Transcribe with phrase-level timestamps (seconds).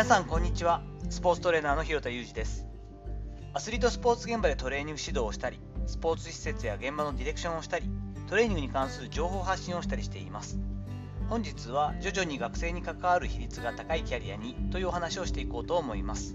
[0.00, 0.80] 皆さんこんにちは。
[1.10, 2.66] スポーツトレーナーの広田裕二です。
[3.52, 7.84] アスリートスポーツ現場でトレーニング指導をしたりスポーツ施設や現場のディレクションをしたり
[8.26, 10.58] トレーニングに関する情報発信をしたりしています。
[11.28, 16.34] 本日は徐々に学生に関わる比率が高いキャリアにというお話をしていこうと思います。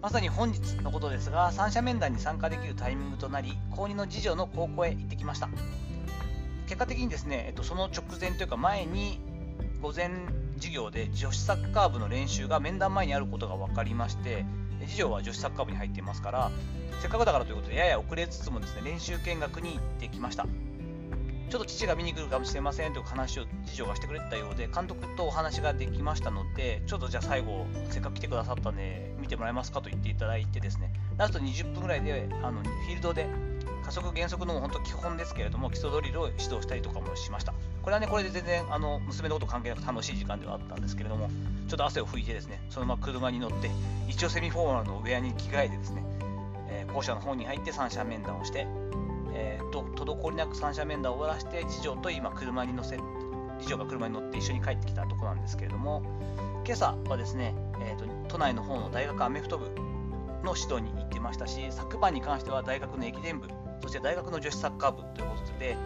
[0.00, 5.48] まさに本日のことですが三者面談に参加できるタイミングとなり高2の次女の高校へ行ってきました。
[6.66, 9.20] 結果的にですね、えっと、その直前というか前に
[9.80, 10.10] 午前
[10.62, 14.46] 授業で女子サッカー部の練習が面談前にあることが分かりまして
[14.86, 16.52] 次女は女子サッカー部に入っていますから
[17.00, 20.46] せっかくだからということでやや遅れつつもですね練習見学に行ってきました。
[21.50, 33.26] ちょっと父が見に来るかもしれませんという話を次女がしてくれたようで監督とお話ができましたのでちょっとじゃあ最後せっかく来てくださったんで見てもらえますかと言っていただいてですねラスト20分ぐらいであのフィールドで
[33.84, 37.52] 加速減速の本当基本ですけれども基礎ドリルを指導したりとかもしました。
[37.82, 41.28] これはねこれで全然あの娘のこと関係なく楽しい時間ではあったんですけれども
[41.68, 43.70] ちょっと汗を拭いてですねそのまま車に乗って
[44.08, 46.04] 一応セミフォーマルのウェアに着替えてですね、
[46.68, 48.66] えー、校舎の方に入って三者面談をして、
[49.34, 52.98] えー、と滞りなく三者面談を終わらせて次女と今車に乗せ
[53.60, 56.02] 次女が車に乗って一緒に帰ってきたところなんですけれども
[56.64, 59.66] 今朝はですね、えーと、都内の方の大学アメフト部
[60.44, 63.48] の指導に行ってましたし昨晩に関しては大学の駅伝部
[63.80, 65.76] そして大学の女子サッカー部ということで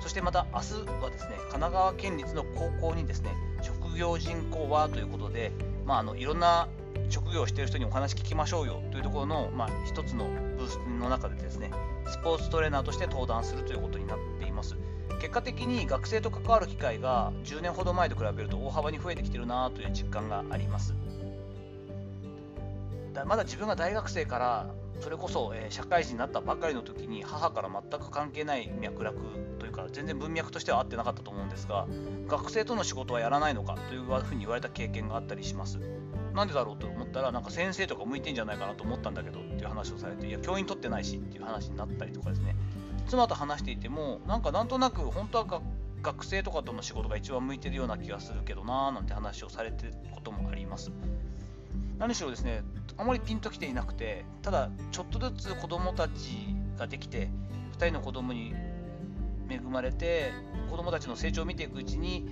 [0.00, 5.52] そしてまた明日はですね神奈川県立の高校にですね職業人口はということで、
[5.84, 6.68] まあ、あのいろんな
[7.08, 10.26] 職業をしている人にお話聞きましょうよというところの、まあ、一つの
[10.58, 11.70] ブースの中でですね
[12.08, 14.76] スポーツトレーナーとして登壇するということになっています。
[15.20, 20.94] 結果的に学生と関わる機会が10年ほど前と比べると大幅に増えてきているなという実感があります。
[23.24, 24.66] まだ自分が大学生から
[25.00, 29.14] それこそ、えー、社会人になったばかりの時に母から全く関係ない脈絡
[29.58, 31.86] というか全然文脈としては合ってなかったと思うんですが
[32.26, 35.78] 学生との仕事はやらないのかというふうに言われた経験があったりします。
[36.34, 42.54] なんでだろうと思ったらなんか先生とか向いてんじゃないかなと思ったんだけどっていう話をされていや教員取ってないしっていう話になったりとかですね。
[43.08, 45.62] 妻と話していてもなんかなんとなく本当は
[46.02, 50.90] 学生とかとの仕事が一番向いてるような気がするけどなーなんて話をされてることもあります。
[51.98, 52.62] 何しろですね
[52.96, 56.38] あまりピンときていなくてただちょっとずつ子供たち
[56.78, 57.28] ができて
[57.78, 58.54] 2人の子供に
[59.48, 60.32] 恵まれて
[60.70, 62.26] 子供たちの成長を見ていくうちに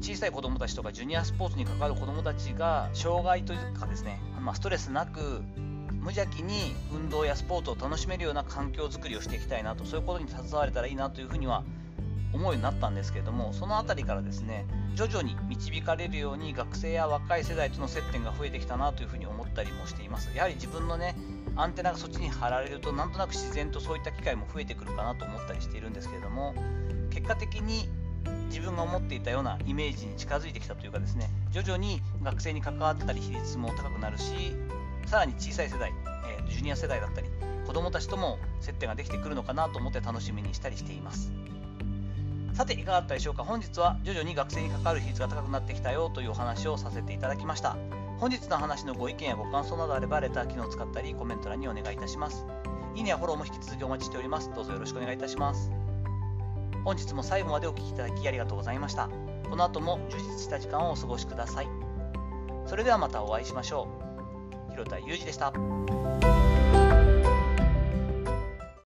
[0.00, 5.42] 小さい子供たちとかジュニアスポーツに関わる子供たちが障害というかですね、まあ、ストレスなく
[6.00, 11.64] 無邪気に運動やスポーツを楽しめるような環境づくりをしていきたいなとそういうことに携われたらいいなというふうには
[12.32, 21.16] 思うようになったんですけれどもその辺りからですね徐々に導かれるように学生や若い世代との接点が増えてきたなというふうに思ったりもしていますやはり自分のね
[21.56, 26.54] アンテナがそっちに貼られるとなんとなく自然とそういった機会も増えてくるかなと思ったりしているんですけれども
[27.10, 27.88] 結果的に
[28.48, 34.54] 自分が思っていたようなイメージに近づいてきたというかですね徐々に学生に関わってたり比率も高くなるし
[35.06, 35.92] さらに小さい世代、
[36.38, 37.28] えー、ジュニア世代だったり
[37.66, 41.30] 子どもたちとも接点ができてくるのかなと思って楽しみにしたりしています。
[42.58, 43.44] さていかがだったでしょうか？
[43.44, 47.76] 本日は徐々に学生に関わる比率が高くなってきたよというお話をさせていただきました。
[48.18, 52.44] 本日の話のご意見やご感想などあればレター機能を使ったりコメント欄にお願いいたします。
[52.96, 54.50] いいねやフォローも引き続きお待ちしております。
[54.56, 55.70] どうぞよろしくお願いいたします。
[56.82, 59.08] 本日も最後までお聴きいただきありがとうございました。
[59.48, 61.68] この後も充実した時間をお過ごしください。
[62.66, 63.86] それではまたお会いしましょ
[64.68, 64.72] う。
[64.72, 65.52] 広田裕二でした。